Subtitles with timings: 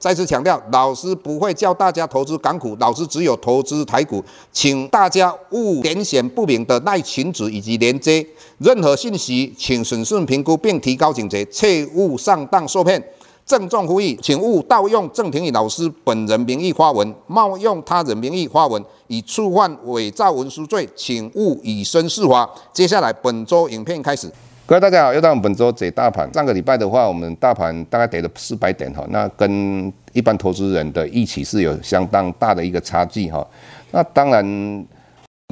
[0.00, 8.26] 再次强调，老师不会教大家投资港股，老师只有投资台股，请大家勿点选不明的赖群组以及连接。
[8.56, 13.02] 任何信息，请审慎评估并提高警觉，切勿上当受骗。
[13.44, 22.48] 郑重呼吁，请勿盗用郑庭宇老师本人名义发文，冒用他人名义发文，以触犯伪造文书罪，请勿以身试法。
[22.72, 24.32] 接下来，本周影片开始。
[24.70, 26.32] 各位大家好，又到我们本周解大盘。
[26.32, 33.44] 上个礼拜的话，我们大盘大概跌了四百点哈，那跟一般投资人的预期是有相当大的一个差距哈。
[33.90, 34.86] 那当然，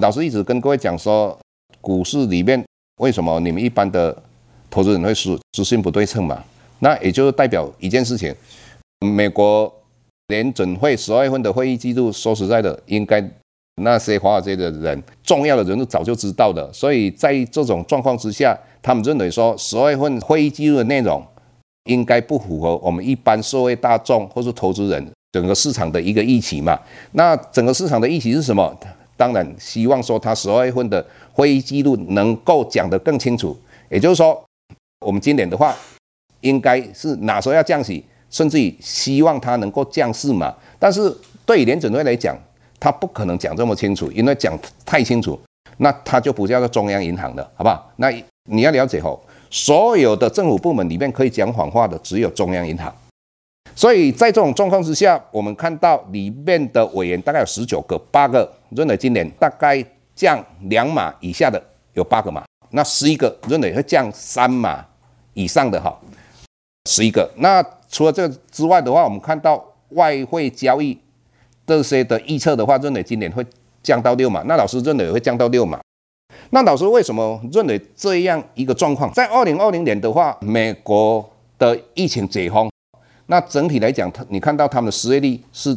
[0.00, 1.36] 老师一直跟各位讲说，
[1.80, 2.64] 股市里面
[3.00, 4.16] 为什么你们一般的
[4.70, 6.40] 投资人会输，资讯不对称嘛？
[6.78, 8.32] 那也就是代表一件事情，
[9.00, 9.68] 美国
[10.28, 13.28] 联准会十二月份的会议记录，说实在的，应该。
[13.80, 21.24] 那些华尔街的人，重要的人都早就知道的，所以在这种状况之下，他们认为说十二月份会议记录的内容
[21.84, 26.78] 应该不符合我们一般社会大众或是投资人整个市场的一个预期嘛。
[27.12, 28.76] 那整个市场的预期是什么？
[29.16, 33.56] 当然希望说他十二月份的会议记录能够讲得更清楚，
[33.90, 34.40] 也就是说，
[35.04, 35.74] 我们今年的话
[36.42, 40.54] 应该是哪时候要降息，甚至于希望他能够降息嘛。
[40.78, 41.12] 但是
[41.44, 42.38] 对于联准会来讲，
[42.80, 44.56] 他不可能讲这么清楚，因为讲
[44.86, 45.38] 太清楚，
[45.78, 47.90] 那他就不叫做中央银行了，好不好？
[47.96, 48.08] 那
[48.44, 52.94] 你要了解吼，所有的政府部门里面可以讲谎话的只有中央银行，
[53.74, 59.84] 所以在这种状况之下，我们看到里面的委员大概有十九个，八个认为今年大概
[60.14, 61.60] 降两码以下的
[61.94, 64.86] 有八个嘛，那十一个认为会降三码
[65.34, 65.98] 以上的哈，
[66.88, 67.28] 十一个。
[67.38, 70.96] 那除了这个之外的话，我们看到外汇交易。
[71.68, 73.44] 这些的预测的话，认为今年会
[73.82, 74.42] 降到六码。
[74.44, 75.78] 那老师认为会降到六码。
[76.48, 79.12] 那老师为什么认为这样一个状况？
[79.12, 81.22] 在二零二零年的话，美国
[81.58, 82.70] 的疫情解封，
[83.26, 85.76] 那整体来讲，他你看到他们的失业率是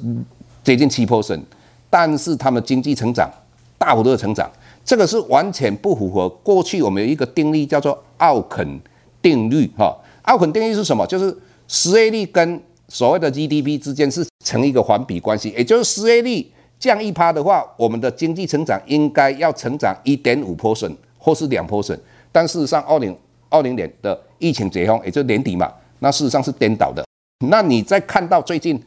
[0.63, 1.41] 接近七 percent，
[1.90, 3.29] 但是他们经济成长
[3.78, 4.50] 大幅度的成长，
[4.85, 8.79] 这个是完全不符合过去我们有一个定律叫做奥肯
[9.22, 9.94] 定律哈。
[10.22, 11.06] 奥肯定律是什么？
[11.06, 11.38] 就是
[11.68, 12.62] 失业率跟
[12.94, 16.46] 所谓的 GDP 之间是成一个环比关系，也就是失业率
[16.78, 21.97] 降一趴的话，我们的经济成长应该要成长一点五 percent 或是两 percent。
[22.34, 23.18] 但事实上，二零
[23.50, 27.02] 二零年的疫情解封，也就年底嘛，那事实上是颠倒的。
[27.47, 28.78] 那你再看到最近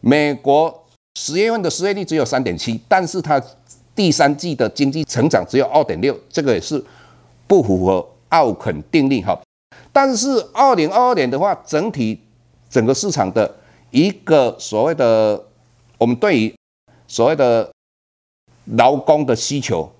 [0.00, 0.84] 美国
[1.14, 3.40] 十月份的失业率只有三点七，但是它
[3.94, 6.84] 第三季的经济成长只有二点六，这个也是
[7.46, 9.40] 不符合奥肯定律哈。
[9.92, 12.18] 但是二零二二年的话，整体。
[12.72, 13.54] 整个市场的
[13.90, 15.38] 一个所谓的，
[15.98, 16.54] 我们对于
[17.06, 17.70] 所谓的
[18.76, 19.92] 劳工的需求，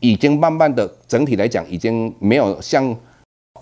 [0.00, 2.94] 已经慢慢的整体来讲，已经没有像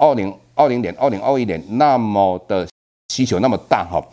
[0.00, 2.66] 二零二零年、二零二一年那么的
[3.14, 4.04] 需求那么大哈。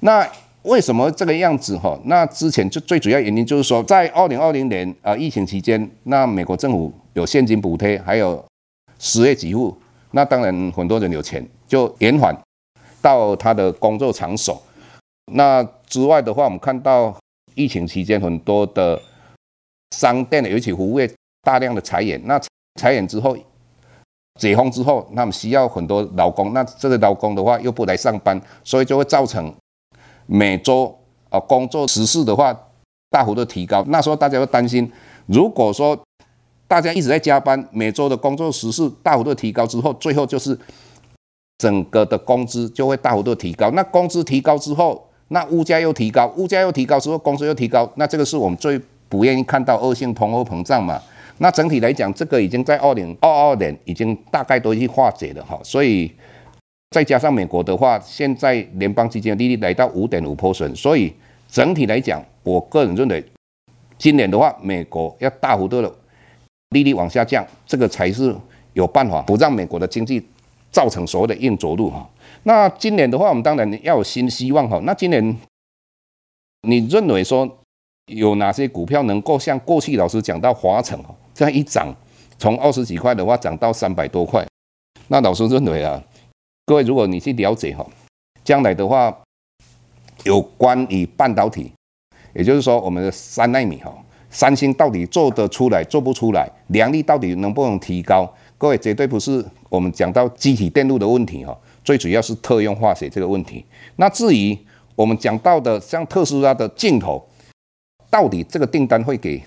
[0.00, 0.30] 那
[0.64, 1.98] 为什么这个样子哈？
[2.04, 8.44] 那之前就最主要原因就是说，在二零二零年啊疫情期间，那美国政府有现金补贴，还有
[8.98, 9.74] 失业给付，
[10.10, 12.36] 那当然很多人有钱就延缓。
[13.02, 14.62] 到他的工作场所，
[15.32, 17.14] 那之外的话，我们看到
[17.56, 18.98] 疫情期间很多的
[19.90, 22.18] 商店，尤其服务业大量的裁员。
[22.24, 22.40] 那
[22.80, 23.36] 裁员之后，
[24.38, 26.52] 解封之后，他们需要很多劳工。
[26.54, 29.52] 那这个劳工的话又不来上班，所以就会造成
[30.26, 30.96] 每周
[31.28, 32.56] 啊工作时数的话
[33.10, 33.84] 大幅度提高。
[33.88, 34.90] 那时候大家会担心，
[35.26, 36.00] 如果说
[36.68, 40.56] 大家一直在加班，每周的工作时数大幅度提高之后，最后就是。
[41.62, 48.76] 整个的工资就会大幅度提高，那工资提高之后，那物价又提高，物价又提高之后，工资又提高，那这个是我们最
[49.08, 51.00] 不愿意看到恶性通货膨胀嘛？
[51.38, 56.10] 那整体来讲，这个已经在二零二二年已经大概都已经化解了哈，所以
[56.90, 61.14] 再加上美国的话，现在联邦基金利率来到五点五 p e 所以
[61.48, 63.24] 整体来讲，我个人认为
[63.98, 65.94] 今年的话，美国要大幅度的
[66.70, 68.34] 利率往下降，这个才是
[68.72, 70.26] 有办法不让美国的经济。
[70.72, 72.08] 造成所谓的硬着陆哈，
[72.44, 74.80] 那今年的话，我们当然要有新希望哈。
[74.84, 75.36] 那今年
[76.62, 77.46] 你认为说
[78.06, 80.98] 有哪些股票能够像过去老师讲到华城
[81.34, 81.94] 这样一涨，
[82.38, 84.46] 从二十几块的话涨到三百多块？
[85.08, 86.02] 那老师认为啊，
[86.64, 87.86] 各位如果你去了解哈，
[88.42, 89.14] 将来的话
[90.24, 91.70] 有关于半导体，
[92.34, 93.94] 也就是说我们的三纳米哈，
[94.30, 98.32] 三星到底做得出来做不出来，良率到底能不能提高？
[98.62, 103.64] 各位绝对不是我们讲到机体电路的问题哈，最主要是特用化学这个问题。
[103.96, 104.56] 那至于
[104.94, 107.20] 我们讲到的像特斯拉的镜头，
[108.08, 109.42] 到底这个订单会给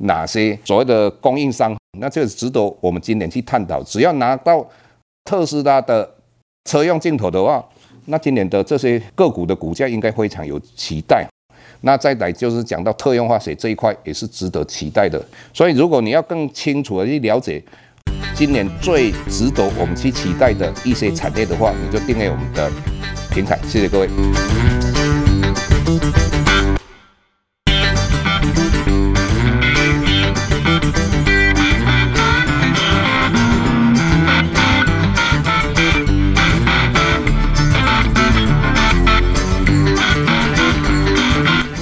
[0.00, 1.74] 哪些所谓的供应商？
[1.98, 3.82] 那这个值得我们今年去探讨。
[3.82, 4.62] 只要拿到
[5.24, 6.06] 特斯拉的
[6.66, 7.66] 车用镜头的话，
[8.04, 11.26] 那今年的这些个股的股价应该非常有期待。
[11.80, 15.24] 那再来就是讲到特用化学这一块，也是值得期待的。
[15.54, 17.64] 所以如果你要更清楚的去了解
[18.34, 22.70] 今年最值得我们去期待的一些产业的话，你就订阅我们的
[23.30, 23.58] 平台。
[23.66, 24.08] 谢谢各位。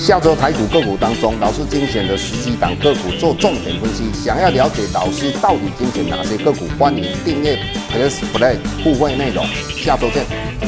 [0.07, 4.05] 下周台股个股当中，老师精选的十几档个股做重点分析。
[4.15, 7.59] 想要了解老师到底精选哪些个股，欢迎订阅
[7.91, 8.55] Plus Play
[8.85, 9.45] 互惠内容。
[9.83, 10.66] 下周见。